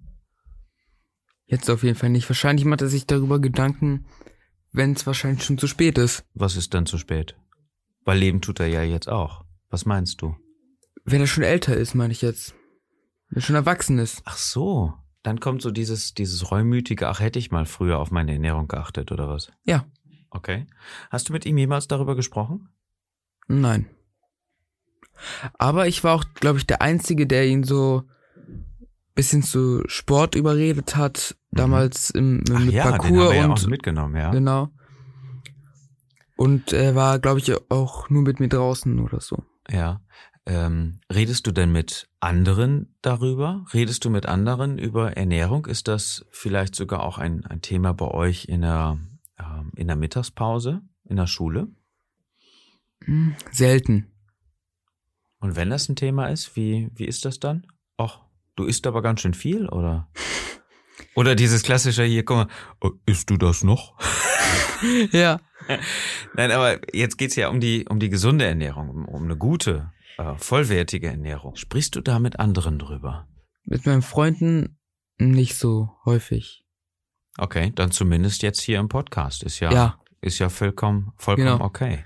Jetzt 1.45 1.69
auf 1.69 1.83
jeden 1.83 1.97
Fall 1.97 2.09
nicht. 2.09 2.29
Wahrscheinlich 2.29 2.65
macht 2.65 2.81
er 2.81 2.87
sich 2.87 3.05
darüber 3.05 3.39
Gedanken, 3.39 4.05
wenn 4.75 4.93
es 4.93 5.05
wahrscheinlich 5.07 5.43
schon 5.43 5.57
zu 5.57 5.67
spät 5.67 5.97
ist. 5.97 6.25
Was 6.33 6.55
ist 6.55 6.73
dann 6.73 6.85
zu 6.85 6.97
spät? 6.97 7.35
Weil 8.03 8.19
leben 8.19 8.41
tut 8.41 8.59
er 8.59 8.67
ja 8.67 8.83
jetzt 8.83 9.09
auch. 9.09 9.43
Was 9.69 9.85
meinst 9.85 10.21
du? 10.21 10.35
Wenn 11.03 11.21
er 11.21 11.27
schon 11.27 11.43
älter 11.43 11.75
ist, 11.75 11.95
meine 11.95 12.11
ich 12.11 12.21
jetzt. 12.21 12.53
Wenn 13.29 13.39
er 13.39 13.41
schon 13.41 13.55
erwachsen 13.55 13.99
ist. 13.99 14.21
Ach 14.25 14.37
so. 14.37 14.93
Dann 15.23 15.39
kommt 15.39 15.61
so 15.61 15.71
dieses, 15.71 16.13
dieses 16.13 16.51
reumütige, 16.51 17.07
ach, 17.07 17.19
hätte 17.19 17.39
ich 17.39 17.51
mal 17.51 17.65
früher 17.65 17.97
auf 17.97 18.11
meine 18.11 18.33
Ernährung 18.33 18.67
geachtet, 18.67 19.11
oder 19.11 19.27
was? 19.27 19.51
Ja. 19.63 19.85
Okay. 20.29 20.67
Hast 21.09 21.29
du 21.29 21.33
mit 21.33 21.45
ihm 21.45 21.57
jemals 21.57 21.87
darüber 21.87 22.15
gesprochen? 22.15 22.69
Nein. 23.47 23.87
Aber 25.57 25.87
ich 25.87 26.03
war 26.03 26.15
auch, 26.15 26.25
glaube 26.35 26.59
ich, 26.59 26.67
der 26.67 26.81
Einzige, 26.81 27.25
der 27.25 27.47
ihn 27.47 27.63
so 27.63 28.03
bisschen 29.15 29.41
zu 29.41 29.81
Sport 29.87 30.35
überredet 30.35 30.95
hat, 30.95 31.35
damals 31.51 32.09
im, 32.09 32.43
im 32.47 32.53
Mhm. 32.53 32.55
Ach 32.55 32.59
mit 32.59 32.73
ja, 32.73 32.83
den 32.83 32.91
haben 32.91 32.99
Parcours 32.99 33.31
wir 33.31 33.35
ja 33.35 33.45
und 33.45 33.51
auch 33.51 33.67
mitgenommen, 33.67 34.15
ja. 34.15 34.31
genau. 34.31 34.69
Und 36.37 36.73
er 36.73 36.95
war, 36.95 37.19
glaube 37.19 37.39
ich, 37.39 37.51
auch 37.71 38.09
nur 38.09 38.23
mit 38.23 38.39
mir 38.39 38.49
draußen 38.49 38.99
oder 38.99 39.21
so. 39.21 39.43
Ja. 39.69 40.01
Ähm, 40.45 40.99
redest 41.11 41.47
du 41.47 41.51
denn 41.51 41.71
mit 41.71 42.07
anderen 42.19 42.95
darüber? 43.01 43.65
Redest 43.73 44.05
du 44.05 44.09
mit 44.09 44.27
anderen 44.27 44.77
über 44.77 45.17
Ernährung? 45.17 45.65
Ist 45.65 45.87
das 45.87 46.25
vielleicht 46.29 46.75
sogar 46.75 47.03
auch 47.03 47.17
ein, 47.17 47.45
ein 47.45 47.61
Thema 47.61 47.93
bei 47.93 48.07
euch 48.07 48.45
in 48.45 48.61
der, 48.61 48.99
ähm, 49.39 49.71
in 49.75 49.87
der 49.87 49.95
Mittagspause, 49.95 50.81
in 51.05 51.15
der 51.15 51.25
Schule? 51.27 51.69
Selten. 53.51 54.11
Und 55.39 55.55
wenn 55.55 55.69
das 55.69 55.89
ein 55.89 55.95
Thema 55.95 56.27
ist, 56.27 56.55
wie, 56.55 56.91
wie 56.93 57.05
ist 57.05 57.25
das 57.25 57.39
dann? 57.39 57.65
Ach, 57.97 58.24
du 58.55 58.65
isst 58.65 58.87
aber 58.87 59.01
ganz 59.01 59.21
schön 59.21 59.33
viel, 59.33 59.67
oder? 59.69 60.09
Oder 61.15 61.35
dieses 61.35 61.63
klassische 61.63 62.03
hier, 62.03 62.23
guck 62.25 62.37
mal, 62.37 62.47
oh, 62.81 62.91
isst 63.05 63.29
du 63.29 63.37
das 63.37 63.63
noch? 63.63 63.95
ja. 65.11 65.39
Nein, 66.35 66.51
aber 66.51 66.79
jetzt 66.95 67.17
geht's 67.17 67.35
ja 67.35 67.49
um 67.49 67.59
die, 67.59 67.85
um 67.89 67.99
die 67.99 68.09
gesunde 68.09 68.45
Ernährung, 68.45 68.89
um, 68.89 69.05
um 69.05 69.23
eine 69.23 69.37
gute, 69.37 69.91
äh, 70.17 70.35
vollwertige 70.37 71.07
Ernährung. 71.07 71.55
Sprichst 71.55 71.95
du 71.95 72.01
da 72.01 72.19
mit 72.19 72.39
anderen 72.39 72.79
drüber? 72.79 73.27
Mit 73.63 73.85
meinen 73.85 74.01
Freunden 74.01 74.77
nicht 75.17 75.55
so 75.55 75.89
häufig. 76.05 76.63
Okay, 77.37 77.71
dann 77.75 77.91
zumindest 77.91 78.43
jetzt 78.43 78.61
hier 78.61 78.79
im 78.79 78.89
Podcast. 78.89 79.43
Ist 79.43 79.59
ja, 79.59 79.71
Ja. 79.71 79.99
ist 80.21 80.39
ja 80.39 80.49
vollkommen, 80.49 81.13
vollkommen 81.17 81.47
Genau. 81.47 81.63
okay. 81.65 82.05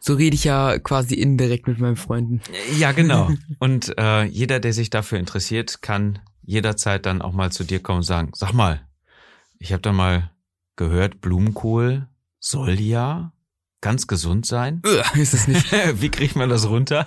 So 0.00 0.14
rede 0.14 0.34
ich 0.34 0.44
ja 0.44 0.78
quasi 0.78 1.14
indirekt 1.14 1.66
mit 1.66 1.78
meinen 1.78 1.96
Freunden. 1.96 2.40
Ja, 2.78 2.92
genau. 2.92 3.30
Und 3.58 3.96
äh, 3.98 4.24
jeder, 4.24 4.60
der 4.60 4.72
sich 4.72 4.90
dafür 4.90 5.18
interessiert, 5.18 5.82
kann 5.82 6.20
jederzeit 6.42 7.04
dann 7.06 7.20
auch 7.22 7.32
mal 7.32 7.52
zu 7.52 7.64
dir 7.64 7.80
kommen 7.80 7.98
und 7.98 8.04
sagen, 8.04 8.30
sag 8.34 8.52
mal, 8.52 8.80
ich 9.58 9.72
habe 9.72 9.82
da 9.82 9.92
mal 9.92 10.30
gehört, 10.76 11.20
Blumenkohl 11.20 12.08
soll 12.38 12.80
ja 12.80 13.32
ganz 13.80 14.06
gesund 14.06 14.46
sein. 14.46 14.82
Ist 15.14 15.34
es 15.34 15.46
nicht. 15.46 15.70
Wie 16.00 16.08
kriegt 16.08 16.36
man 16.36 16.48
das 16.48 16.68
runter? 16.68 17.06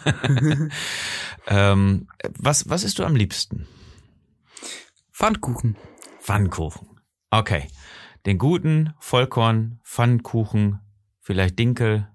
ähm, 1.47 2.07
was, 2.37 2.69
was 2.69 2.83
isst 2.83 2.99
du 2.99 3.03
am 3.03 3.15
liebsten? 3.15 3.67
Pfannkuchen. 5.11 5.75
Pfannkuchen. 6.21 6.87
Okay. 7.29 7.67
Den 8.25 8.37
guten 8.37 8.93
Vollkorn, 8.99 9.79
Pfannkuchen, 9.83 10.79
vielleicht 11.19 11.57
Dinkel. 11.57 12.07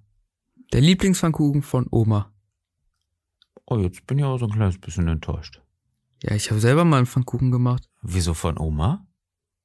Der 0.72 0.80
Lieblingspfannkuchen 0.80 1.62
von 1.62 1.86
Oma. 1.90 2.32
Oh, 3.66 3.78
jetzt 3.78 4.06
bin 4.06 4.18
ich 4.18 4.24
auch 4.24 4.38
so 4.38 4.46
ein 4.46 4.52
kleines 4.52 4.78
bisschen 4.78 5.08
enttäuscht. 5.08 5.60
Ja, 6.22 6.34
ich 6.34 6.50
habe 6.50 6.60
selber 6.60 6.84
mal 6.84 6.98
einen 6.98 7.06
Pfannkuchen 7.06 7.50
gemacht. 7.50 7.84
Wieso 8.02 8.34
von 8.34 8.58
Oma? 8.58 9.06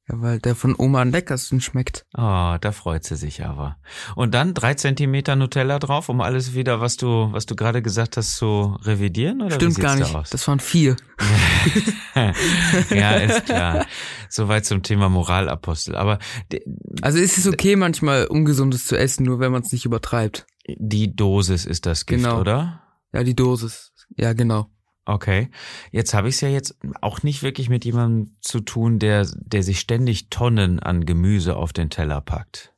Ja, 0.09 0.19
weil 0.21 0.39
der 0.39 0.55
von 0.55 0.75
Oma 0.77 1.01
am 1.01 1.11
leckersten 1.11 1.61
schmeckt. 1.61 2.05
Ah, 2.13 2.57
da 2.59 2.71
freut 2.71 3.03
sie 3.03 3.15
sich 3.15 3.45
aber. 3.45 3.77
Und 4.15 4.33
dann 4.33 4.53
drei 4.53 4.73
Zentimeter 4.73 5.35
Nutella 5.35 5.77
drauf, 5.77 6.09
um 6.09 6.21
alles 6.21 6.55
wieder, 6.55 6.81
was 6.81 6.97
du, 6.97 7.31
was 7.31 7.45
du 7.45 7.55
gerade 7.55 7.81
gesagt 7.81 8.17
hast, 8.17 8.35
zu 8.35 8.77
revidieren? 8.81 9.41
Oder 9.41 9.55
Stimmt 9.55 9.79
gar 9.79 9.95
nicht. 9.95 10.13
Da? 10.13 10.23
Das 10.29 10.47
waren 10.47 10.59
vier. 10.59 10.97
ja, 12.89 13.13
ist 13.17 13.45
klar. 13.45 13.85
Soweit 14.27 14.65
zum 14.65 14.81
Thema 14.81 15.07
Moralapostel. 15.09 15.95
Aber 15.95 16.17
Also 17.01 17.19
ist 17.19 17.37
es 17.37 17.47
okay, 17.47 17.75
manchmal 17.75 18.25
Ungesundes 18.25 18.87
zu 18.87 18.97
essen, 18.97 19.23
nur 19.23 19.39
wenn 19.39 19.51
man 19.51 19.61
es 19.61 19.71
nicht 19.71 19.85
übertreibt. 19.85 20.47
Die 20.67 21.15
Dosis 21.15 21.65
ist 21.65 21.85
das 21.85 22.05
Gift, 22.05 22.23
Genau. 22.23 22.39
oder? 22.39 22.81
Ja, 23.13 23.23
die 23.23 23.35
Dosis. 23.35 23.93
Ja, 24.17 24.33
genau. 24.33 24.69
Okay. 25.05 25.49
Jetzt 25.91 26.13
habe 26.13 26.29
ich 26.29 26.35
es 26.35 26.41
ja 26.41 26.49
jetzt 26.49 26.77
auch 27.01 27.23
nicht 27.23 27.41
wirklich 27.43 27.69
mit 27.69 27.85
jemandem 27.85 28.35
zu 28.41 28.59
tun, 28.59 28.99
der, 28.99 29.27
der 29.35 29.63
sich 29.63 29.79
ständig 29.79 30.29
Tonnen 30.29 30.79
an 30.79 31.05
Gemüse 31.05 31.55
auf 31.55 31.73
den 31.73 31.89
Teller 31.89 32.21
packt. 32.21 32.73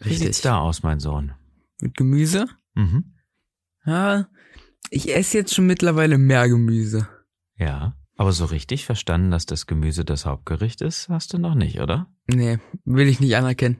Wie 0.00 0.08
Richtig. 0.08 0.18
sieht's 0.26 0.40
da 0.40 0.58
aus, 0.58 0.82
mein 0.82 0.98
Sohn? 1.00 1.32
Mit 1.80 1.96
Gemüse? 1.96 2.46
Mhm. 2.74 3.14
Ja, 3.84 4.28
ich 4.90 5.14
esse 5.14 5.38
jetzt 5.38 5.54
schon 5.54 5.66
mittlerweile 5.66 6.16
mehr 6.18 6.48
Gemüse. 6.48 7.08
Ja. 7.56 7.94
Aber 8.16 8.32
so 8.32 8.44
richtig 8.44 8.84
verstanden, 8.84 9.30
dass 9.30 9.46
das 9.46 9.66
Gemüse 9.66 10.04
das 10.04 10.26
Hauptgericht 10.26 10.80
ist, 10.80 11.08
hast 11.08 11.32
du 11.32 11.38
noch 11.38 11.54
nicht, 11.54 11.80
oder? 11.80 12.08
Nee, 12.26 12.58
will 12.84 13.08
ich 13.08 13.20
nicht 13.20 13.34
anerkennen. 13.36 13.78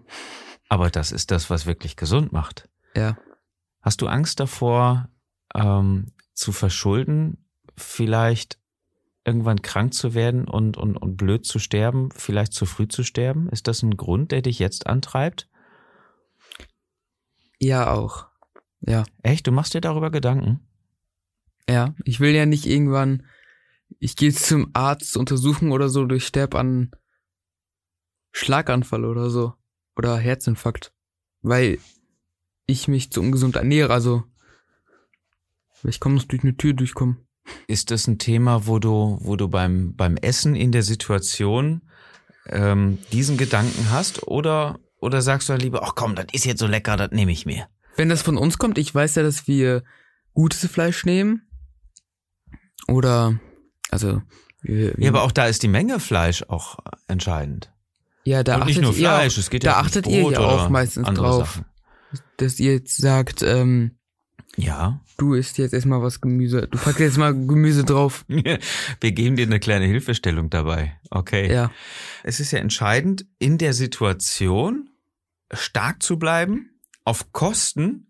Aber 0.69 0.91
das 0.91 1.13
ist 1.13 1.31
das, 1.31 1.49
was 1.51 1.67
wirklich 1.67 1.97
gesund 1.97 2.33
macht. 2.33 2.69
Ja. 2.95 3.17
Hast 3.81 4.01
du 4.01 4.07
Angst 4.07 4.41
davor, 4.41 5.09
ähm, 5.55 6.13
zu 6.35 6.53
verschulden, 6.53 7.45
vielleicht 7.77 8.59
irgendwann 9.25 9.63
krank 9.63 9.95
zu 9.95 10.15
werden 10.15 10.49
und, 10.49 10.77
und, 10.77 10.97
und 10.97 11.17
blöd 11.17 11.47
zu 11.47 11.59
sterben, 11.59 12.11
vielleicht 12.13 12.53
zu 12.53 12.67
früh 12.67 12.89
zu 12.89 13.05
sterben? 13.05 13.49
Ist 13.49 13.69
das 13.69 13.83
ein 13.83 13.97
Grund, 13.97 14.33
der 14.33 14.43
dich 14.43 14.59
jetzt 14.59 14.87
antreibt? 14.87 15.49
Ja, 17.59 17.93
auch. 17.93 18.27
Ja. 18.81 19.05
Echt? 19.23 19.47
Du 19.47 19.53
machst 19.53 19.75
dir 19.75 19.81
darüber 19.81 20.11
Gedanken? 20.11 20.67
Ja. 21.69 21.95
Ich 22.05 22.19
will 22.19 22.33
ja 22.33 22.47
nicht 22.47 22.67
irgendwann, 22.67 23.25
ich 24.01 24.17
gehe 24.17 24.33
zum 24.33 24.71
Arzt 24.73 25.17
untersuchen 25.17 25.71
oder 25.71 25.89
so, 25.89 26.05
durch 26.05 26.27
sterb 26.27 26.55
an 26.55 26.91
Schlaganfall 28.33 29.05
oder 29.05 29.31
so. 29.31 29.55
Oder 29.97 30.17
Herzinfarkt. 30.17 30.93
Weil 31.43 31.79
ich 32.67 32.89
mich 32.89 33.11
zu 33.11 33.21
ungesund 33.21 33.57
ernähre, 33.57 33.93
also 33.93 34.25
ich 35.85 35.99
komme 36.01 36.15
noch 36.17 36.25
durch 36.25 36.43
eine 36.43 36.57
Tür 36.57 36.75
durchkommen. 36.75 37.19
Ist 37.67 37.91
das 37.91 38.07
ein 38.07 38.19
Thema, 38.19 38.67
wo 38.67 38.79
du, 38.79 39.19
wo 39.21 39.35
du 39.37 39.49
beim, 39.49 39.97
beim 39.97 40.17
Essen 40.17 40.55
in 40.55 40.71
der 40.71 40.85
Situation 40.85 41.83
ähm, 42.47 42.99
diesen 43.13 43.37
Gedanken 43.37 43.91
hast? 43.91 44.27
Oder, 44.29 44.79
oder 45.01 45.23
sagst 45.23 45.49
du 45.49 45.55
dann 45.55 45.61
lieber, 45.61 45.83
ach 45.83 45.95
komm, 45.97 46.15
das 46.15 46.27
ist 46.33 46.45
jetzt 46.45 46.61
so 46.61 46.69
lecker, 46.69 46.97
das 46.97 47.11
nehme 47.11 47.33
ich 47.33 47.45
mir? 47.45 47.67
Wenn 47.97 48.09
das 48.09 48.23
von 48.23 48.39
uns 48.39 48.59
kommt, 48.59 48.79
ich 48.79 48.95
weiß 48.95 49.17
ja, 49.17 49.23
dass 49.25 49.49
wir 49.49 49.83
gutes 50.35 50.65
Fleisch 50.71 51.05
nehmen. 51.05 51.43
Oder, 52.89 53.39
also, 53.91 54.23
wir, 54.61 54.97
wir, 54.97 55.05
Ja, 55.05 55.11
aber 55.11 55.23
auch 55.23 55.33
da 55.33 55.47
ist 55.47 55.63
die 55.65 55.69
Menge 55.69 55.99
Fleisch 56.01 56.45
auch 56.49 56.79
entscheidend. 57.09 57.73
ja, 58.25 58.43
da 58.45 58.57
Und 58.57 58.67
nicht 58.67 58.79
achtet 58.79 58.99
ihr 59.01 59.11
auch- 59.11 59.17
Fleisch, 59.17 59.39
es 59.39 59.51
geht 59.51 59.65
da 59.65 59.71
ja 59.73 59.81
auch 59.81 59.85
achtet 59.87 60.07
ums 60.07 60.17
ihr 60.17 60.23
Brot 60.23 60.33
ja 60.35 60.39
auch 60.41 60.55
oder 60.61 60.71
meistens 60.71 61.09
drauf. 61.09 61.49
Sachen. 61.55 61.65
Dass 62.37 62.59
ihr 62.61 62.73
jetzt 62.75 62.97
sagt, 62.99 63.43
ähm, 63.43 63.93
Ja. 64.57 65.01
du 65.19 65.35
isst 65.35 65.59
jetzt 65.59 65.73
erstmal 65.73 66.03
was 66.03 66.21
Gemüse, 66.21 66.69
du 66.69 66.79
packst 66.79 67.01
jetzt 67.01 67.19
mal 67.19 67.33
Gemüse 67.33 67.85
drauf. 67.85 68.25
Wir 68.29 69.13
geben 69.13 69.37
dir 69.37 69.47
eine 69.47 69.61
kleine 69.61 69.87
Hilfestellung 69.87 70.51
dabei. 70.51 70.99
Okay. 71.11 71.53
Ja, 71.53 71.71
Es 72.23 72.41
ist 72.41 72.51
ja 72.53 72.59
entscheidend, 72.59 73.25
in 73.39 73.59
der 73.59 73.73
Situation 73.75 74.91
stark 75.53 76.03
zu 76.03 76.19
bleiben, 76.19 76.71
auf 77.05 77.33
Kosten 77.33 78.07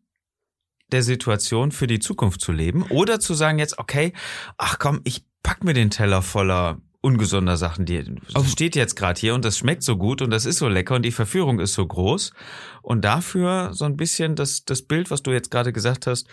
der 0.93 1.03
Situation 1.03 1.73
für 1.73 1.87
die 1.87 1.99
Zukunft 2.01 2.41
zu 2.43 2.53
leben 2.53 2.83
oder 2.85 3.19
zu 3.19 3.33
sagen 3.35 3.59
jetzt, 3.59 3.79
okay, 3.79 4.13
ach 4.59 4.79
komm, 4.79 5.01
ich 5.05 5.25
pack 5.43 5.65
mir 5.65 5.73
den 5.75 5.91
Teller 5.91 6.21
voller 6.23 6.81
ungesunder 7.03 7.57
Sachen, 7.59 7.85
die 7.85 8.03
das 8.33 8.51
steht 8.51 8.77
jetzt 8.77 8.95
gerade 8.95 9.21
hier 9.21 9.35
und 9.35 9.45
das 9.45 9.59
schmeckt 9.59 9.83
so 9.83 9.97
gut 9.97 10.23
und 10.23 10.31
das 10.31 10.47
ist 10.47 10.59
so 10.59 10.69
lecker 10.69 10.95
und 10.95 11.03
die 11.03 11.11
Verführung 11.11 11.61
ist 11.61 11.75
so 11.75 11.87
groß 11.87 12.33
und 12.81 13.05
dafür 13.05 13.75
so 13.75 13.85
ein 13.85 13.97
bisschen 13.97 14.37
das 14.37 14.65
das 14.65 14.83
Bild, 14.83 15.11
was 15.11 15.23
du 15.23 15.33
jetzt 15.33 15.51
gerade 15.51 15.73
gesagt 15.73 16.07
hast, 16.07 16.29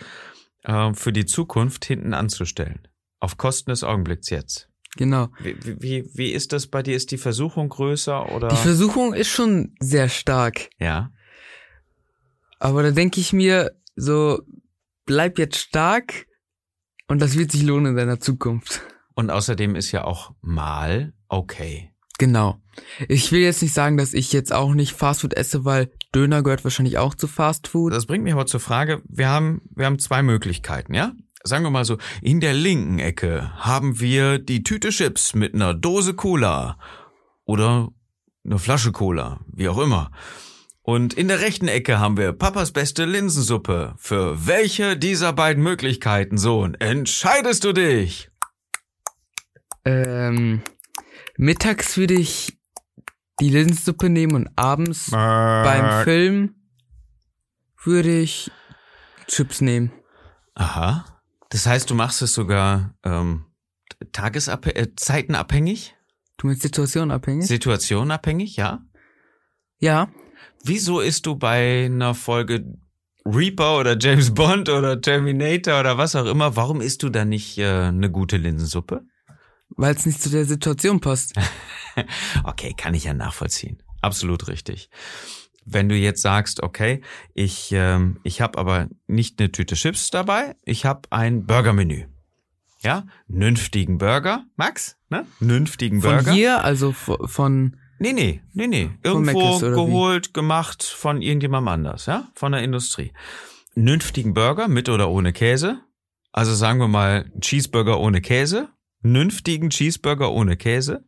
äh, 0.62 0.94
für 0.94 1.12
die 1.12 1.26
Zukunft 1.26 1.84
hinten 1.84 2.14
anzustellen, 2.14 2.88
auf 3.18 3.36
Kosten 3.36 3.70
des 3.70 3.84
Augenblicks 3.84 4.30
jetzt. 4.30 4.68
genau. 4.96 5.28
Wie, 5.40 5.56
wie, 5.82 6.10
wie 6.14 6.30
ist 6.30 6.52
das 6.52 6.68
bei 6.68 6.82
dir? 6.82 6.96
Ist 6.96 7.10
die 7.10 7.18
Versuchung 7.18 7.68
größer 7.68 8.32
oder? 8.32 8.48
Die 8.48 8.56
Versuchung 8.56 9.12
ist 9.12 9.28
schon 9.28 9.74
sehr 9.80 10.08
stark. 10.08 10.70
ja. 10.78 11.12
Aber 12.62 12.82
da 12.82 12.90
denke 12.90 13.20
ich 13.20 13.32
mir, 13.32 13.70
so, 13.96 14.42
bleib 15.06 15.38
jetzt 15.38 15.56
stark 15.56 16.26
und 17.08 17.20
das 17.20 17.38
wird 17.38 17.52
sich 17.52 17.62
lohnen 17.62 17.92
in 17.92 17.96
deiner 17.96 18.20
Zukunft. 18.20 18.82
Und 19.20 19.28
außerdem 19.28 19.74
ist 19.76 19.92
ja 19.92 20.04
auch 20.04 20.32
mal 20.40 21.12
okay. 21.28 21.90
Genau. 22.16 22.58
Ich 23.06 23.32
will 23.32 23.40
jetzt 23.40 23.60
nicht 23.60 23.74
sagen, 23.74 23.98
dass 23.98 24.14
ich 24.14 24.32
jetzt 24.32 24.50
auch 24.50 24.72
nicht 24.72 24.94
Fastfood 24.94 25.34
esse, 25.34 25.66
weil 25.66 25.90
Döner 26.14 26.42
gehört 26.42 26.64
wahrscheinlich 26.64 26.96
auch 26.96 27.14
zu 27.14 27.28
Fastfood. 27.28 27.92
Das 27.92 28.06
bringt 28.06 28.24
mich 28.24 28.32
aber 28.32 28.46
zur 28.46 28.60
Frage, 28.60 29.02
wir 29.06 29.28
haben, 29.28 29.60
wir 29.76 29.84
haben 29.84 29.98
zwei 29.98 30.22
Möglichkeiten, 30.22 30.94
ja? 30.94 31.12
Sagen 31.44 31.64
wir 31.64 31.70
mal 31.70 31.84
so, 31.84 31.98
in 32.22 32.40
der 32.40 32.54
linken 32.54 32.98
Ecke 32.98 33.52
haben 33.58 34.00
wir 34.00 34.38
die 34.38 34.62
Tüte 34.62 34.88
Chips 34.88 35.34
mit 35.34 35.52
einer 35.52 35.74
Dose 35.74 36.14
Cola 36.14 36.78
oder 37.44 37.90
eine 38.42 38.58
Flasche 38.58 38.90
Cola, 38.90 39.40
wie 39.52 39.68
auch 39.68 39.78
immer. 39.78 40.12
Und 40.80 41.12
in 41.12 41.28
der 41.28 41.40
rechten 41.40 41.68
Ecke 41.68 42.00
haben 42.00 42.16
wir 42.16 42.32
Papas 42.32 42.72
beste 42.72 43.04
Linsensuppe. 43.04 43.92
Für 43.98 44.46
welche 44.46 44.96
dieser 44.96 45.34
beiden 45.34 45.62
Möglichkeiten, 45.62 46.38
Sohn, 46.38 46.72
entscheidest 46.72 47.64
du 47.64 47.74
dich? 47.74 48.29
Ähm, 49.84 50.62
mittags 51.36 51.96
würde 51.96 52.14
ich 52.14 52.58
die 53.40 53.48
Linsensuppe 53.48 54.10
nehmen 54.10 54.34
und 54.34 54.48
abends 54.56 55.10
beim 55.10 56.04
Film 56.04 56.54
würde 57.82 58.20
ich 58.20 58.50
Chips 59.26 59.60
nehmen. 59.60 59.92
Aha. 60.54 61.04
Das 61.48 61.66
heißt, 61.66 61.90
du 61.90 61.94
machst 61.94 62.22
es 62.22 62.34
sogar 62.34 62.94
ähm, 63.02 63.46
tagesabhängig, 64.12 64.78
äh, 64.78 64.94
zeitenabhängig? 64.94 65.94
Du 66.36 66.46
meinst 66.46 66.62
situationabhängig? 66.62 67.46
Situationabhängig, 67.46 68.56
ja? 68.56 68.84
ja. 69.78 70.08
Wieso 70.62 71.00
isst 71.00 71.26
du 71.26 71.36
bei 71.36 71.86
einer 71.86 72.14
Folge 72.14 72.64
Reaper 73.24 73.78
oder 73.78 73.98
James 73.98 74.32
Bond 74.34 74.68
oder 74.68 75.00
Terminator 75.00 75.80
oder 75.80 75.98
was 75.98 76.16
auch 76.16 76.26
immer, 76.26 76.56
warum 76.56 76.80
isst 76.80 77.02
du 77.02 77.10
da 77.10 77.24
nicht 77.24 77.58
äh, 77.58 77.66
eine 77.66 78.10
gute 78.10 78.36
Linsensuppe? 78.36 79.04
Weil 79.76 79.94
es 79.94 80.06
nicht 80.06 80.20
zu 80.20 80.30
der 80.30 80.44
Situation 80.44 81.00
passt. 81.00 81.34
okay, 82.44 82.74
kann 82.76 82.94
ich 82.94 83.04
ja 83.04 83.14
nachvollziehen. 83.14 83.82
Absolut 84.00 84.48
richtig. 84.48 84.90
Wenn 85.64 85.88
du 85.88 85.94
jetzt 85.94 86.22
sagst, 86.22 86.62
okay, 86.62 87.02
ich, 87.34 87.70
ähm, 87.72 88.18
ich 88.24 88.40
habe 88.40 88.58
aber 88.58 88.88
nicht 89.06 89.38
eine 89.38 89.52
Tüte 89.52 89.74
Chips 89.74 90.10
dabei, 90.10 90.56
ich 90.64 90.84
habe 90.84 91.02
ein 91.10 91.46
Burgermenü. 91.46 92.06
Ja, 92.82 93.06
nünftigen 93.28 93.98
Burger, 93.98 94.44
Max, 94.56 94.96
ne? 95.10 95.26
Nünftigen 95.38 96.00
Burger. 96.00 96.24
Von 96.24 96.32
hier, 96.32 96.64
also 96.64 96.92
von 96.92 97.76
Nee, 98.02 98.14
nee, 98.14 98.40
nee, 98.54 98.66
nee. 98.66 98.90
Irgendwo 99.02 99.56
oder 99.56 99.72
wie? 99.72 99.74
geholt, 99.74 100.32
gemacht 100.32 100.82
von 100.82 101.20
irgendjemandem 101.20 101.68
anders, 101.68 102.06
ja? 102.06 102.28
Von 102.34 102.52
der 102.52 102.62
Industrie. 102.62 103.12
Nünftigen 103.74 104.32
Burger 104.32 104.68
mit 104.68 104.88
oder 104.88 105.10
ohne 105.10 105.34
Käse. 105.34 105.82
Also 106.32 106.54
sagen 106.54 106.80
wir 106.80 106.88
mal 106.88 107.30
Cheeseburger 107.40 108.00
ohne 108.00 108.22
Käse. 108.22 108.70
Nünftigen 109.02 109.70
Cheeseburger 109.70 110.32
ohne 110.32 110.56
Käse. 110.56 111.04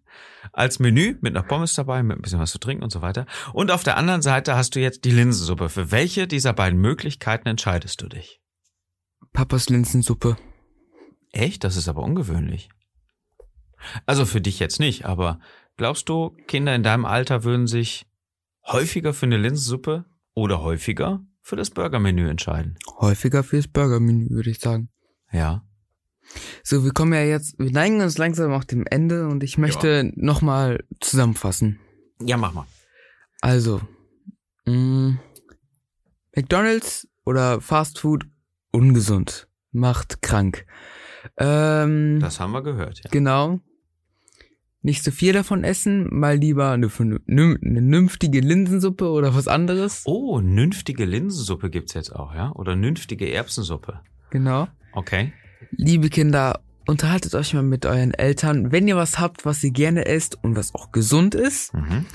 Als 0.53 0.79
Menü 0.79 1.17
mit 1.21 1.37
einer 1.37 1.47
Pommes 1.47 1.75
dabei, 1.75 2.03
mit 2.03 2.19
ein 2.19 2.23
bisschen 2.23 2.41
was 2.41 2.51
zu 2.53 2.59
trinken 2.59 2.83
und 2.83 2.91
so 2.91 3.03
weiter. 3.03 3.27
Und 3.53 3.71
auf 3.71 3.83
der 3.83 3.97
anderen 3.97 4.23
Seite 4.23 4.57
hast 4.57 4.75
du 4.75 4.81
jetzt 4.81 5.05
die 5.05 5.11
Linsensuppe. 5.11 5.69
Für 5.69 5.91
welche 5.91 6.27
dieser 6.27 6.53
beiden 6.53 6.81
Möglichkeiten 6.81 7.49
entscheidest 7.49 8.03
du 8.03 8.09
dich? 8.09 8.41
Papas 9.33 9.69
Linsensuppe. 9.69 10.37
Echt? 11.33 11.65
Das 11.65 11.77
ist 11.77 11.89
aber 11.89 12.03
ungewöhnlich. 12.03 12.69
Also 14.07 14.27
für 14.27 14.41
dich 14.41 14.59
jetzt 14.59 14.81
nicht, 14.81 15.07
aber 15.07 15.41
glaubst 15.77 16.09
du, 16.09 16.37
Kinder 16.47 16.75
in 16.75 16.83
deinem 16.83 17.05
Alter 17.05 17.45
würden 17.45 17.67
sich 17.67 18.07
häufiger 18.67 19.13
für 19.13 19.27
eine 19.27 19.39
Linsensuppe 19.39 20.05
oder 20.35 20.63
häufiger 20.63 21.25
für 21.41 21.57
das 21.57 21.71
Burgermenü 21.71 22.29
entscheiden? 22.29 22.79
Häufiger 23.01 23.43
fürs 23.43 23.69
Burgermenü, 23.69 24.31
würde 24.31 24.51
ich 24.51 24.61
sagen. 24.61 24.91
Ja. 25.33 25.65
So, 26.63 26.85
wir 26.85 26.93
kommen 26.93 27.13
ja 27.13 27.23
jetzt, 27.23 27.59
wir 27.59 27.71
neigen 27.73 28.01
uns 28.01 28.19
langsam 28.19 28.53
auch 28.53 28.65
dem 28.65 28.85
Ende 28.87 29.29
und 29.29 29.43
ich 29.43 29.59
möchte 29.59 30.11
nochmal 30.15 30.85
zusammenfassen. 31.01 31.79
Ja, 32.25 32.37
mach 32.37 32.53
mal. 32.53 32.67
Also, 33.41 33.81
mh, 34.67 35.19
McDonald's 36.35 37.09
oder 37.25 37.61
Fast 37.61 37.99
Food 37.99 38.27
ungesund, 38.71 39.49
macht 39.73 40.23
krank. 40.23 40.65
Ähm, 41.37 42.19
Das 42.21 42.41
haben 42.41 42.53
wir 42.53 42.63
gehört, 42.63 43.01
ja. 43.05 43.11
genau. 43.11 43.61
Nicht 44.85 45.05
so 45.05 45.13
viel 45.13 45.33
davon 45.33 45.63
essen, 45.63 46.09
mal 46.11 46.37
lieber 46.37 46.71
eine, 46.73 46.89
eine 47.29 47.83
nünftige 47.83 48.41
Linsensuppe 48.41 49.09
oder 49.11 49.33
was 49.35 49.47
anderes. 49.47 50.03
Oh, 50.07 50.41
nünftige 50.41 51.05
Linsensuppe 51.05 51.71
gibt's 51.71 51.95
jetzt 51.95 52.11
auch, 52.15 52.35
ja? 52.35 52.51
Oder 52.53 52.75
nünftige 52.75 53.31
Erbsensuppe. 53.33 54.01
Genau. 54.31 54.67
Okay. 54.93 55.33
Liebe 55.77 56.09
Kinder, 56.11 56.61
unterhaltet 56.87 57.35
euch 57.35 57.55
mal 57.55 57.63
mit 57.63 57.87
euren 57.87 58.15
Eltern. 58.15 58.73
Wenn 58.73 58.89
ihr 58.89 58.97
was 58.97 59.19
habt, 59.19 59.45
was 59.45 59.63
ihr 59.65 59.71
gerne 59.71 60.07
esst 60.07 60.39
und 60.43 60.57
was 60.57 60.75
auch 60.75 60.93
gesund 60.93 61.35
ist, 61.35 61.73
Mhm. 61.75 62.07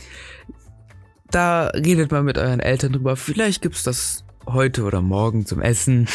da 1.31 1.67
redet 1.67 2.11
mal 2.11 2.23
mit 2.23 2.37
euren 2.37 2.59
Eltern 2.59 2.93
drüber. 2.93 3.15
Vielleicht 3.15 3.61
gibt's 3.61 3.83
das 3.83 4.23
heute 4.45 4.83
oder 4.83 5.01
morgen 5.01 5.45
zum 5.45 5.61
Essen. 5.61 6.07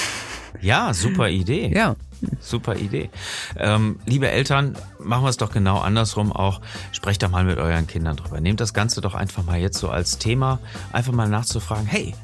Ja, 0.60 0.94
super 0.94 1.28
Idee. 1.28 1.72
Ja, 1.74 1.96
Super 2.38 2.76
Idee. 2.76 3.10
Ähm, 3.58 3.98
liebe 4.06 4.28
Eltern, 4.30 4.76
machen 5.00 5.24
wir 5.24 5.28
es 5.28 5.36
doch 5.36 5.50
genau 5.50 5.80
andersrum 5.80 6.30
auch. 6.30 6.60
Sprecht 6.92 7.20
doch 7.24 7.30
mal 7.30 7.42
mit 7.42 7.58
euren 7.58 7.88
Kindern 7.88 8.14
drüber. 8.16 8.40
Nehmt 8.40 8.60
das 8.60 8.72
Ganze 8.74 9.00
doch 9.00 9.14
einfach 9.16 9.42
mal 9.44 9.58
jetzt 9.58 9.78
so 9.78 9.88
als 9.88 10.18
Thema, 10.18 10.60
einfach 10.92 11.12
mal 11.12 11.28
nachzufragen, 11.28 11.84
hey, 11.86 12.14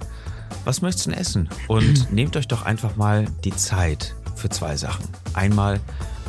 was 0.65 0.83
möchtest 0.83 1.07
du 1.07 1.11
denn 1.11 1.19
essen? 1.19 1.49
Und 1.67 2.13
nehmt 2.13 2.37
euch 2.37 2.47
doch 2.47 2.63
einfach 2.65 2.95
mal 2.95 3.25
die 3.43 3.51
Zeit 3.57 4.15
für 4.39 4.49
zwei 4.49 4.77
Sachen. 4.77 5.05
Einmal 5.35 5.81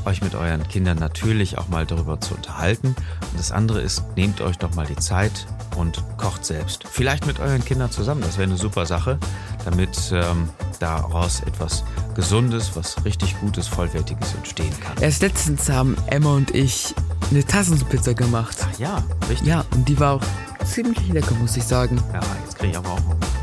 euch 0.05 0.21
mit 0.21 0.35
euren 0.35 0.67
Kindern 0.67 0.97
natürlich 0.97 1.57
auch 1.57 1.67
mal 1.67 1.85
darüber 1.85 2.19
zu 2.19 2.35
unterhalten. 2.35 2.87
Und 2.87 3.39
das 3.39 3.51
andere 3.51 3.81
ist, 3.81 4.03
nehmt 4.15 4.41
euch 4.41 4.57
doch 4.57 4.73
mal 4.75 4.85
die 4.85 4.95
Zeit 4.95 5.45
und 5.75 6.03
kocht 6.17 6.45
selbst. 6.45 6.83
Vielleicht 6.87 7.25
mit 7.25 7.39
euren 7.39 7.63
Kindern 7.63 7.91
zusammen. 7.91 8.21
Das 8.21 8.37
wäre 8.37 8.47
eine 8.47 8.57
super 8.57 8.85
Sache, 8.85 9.17
damit 9.65 10.11
ähm, 10.11 10.49
daraus 10.79 11.41
etwas 11.41 11.83
Gesundes, 12.15 12.71
was 12.75 13.03
richtig 13.05 13.39
Gutes, 13.39 13.67
Vollwertiges 13.67 14.33
entstehen 14.33 14.73
kann. 14.81 15.01
erst 15.01 15.21
letztens 15.21 15.69
haben 15.69 15.95
Emma 16.07 16.33
und 16.33 16.53
ich 16.55 16.93
eine 17.29 17.43
Tassenpizza 17.43 18.13
gemacht. 18.13 18.57
Ja, 18.77 19.03
richtig. 19.29 19.47
Ja, 19.47 19.63
und 19.71 19.87
die 19.87 19.99
war 19.99 20.13
auch 20.13 20.65
ziemlich 20.65 21.07
lecker, 21.09 21.35
muss 21.35 21.55
ich 21.55 21.63
sagen. 21.63 22.01
Ja, 22.13 22.21
jetzt 22.43 22.57
kriege 22.57 22.71
ich 22.71 22.77
aber 22.77 22.89
auch 22.89 23.05
Hunger. 23.05 23.38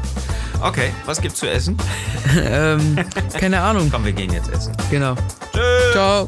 Okay, 0.63 0.91
was 1.05 1.21
gibt's 1.21 1.39
zu 1.39 1.49
essen? 1.49 1.77
ähm, 2.37 2.97
keine 3.39 3.61
Ahnung. 3.61 3.91
Komm, 3.91 4.05
wir 4.05 4.13
gehen 4.13 4.33
jetzt 4.33 4.51
essen. 4.51 4.73
Genau. 4.91 5.15
Tschüss. 5.53 5.93
Ciao. 5.93 6.27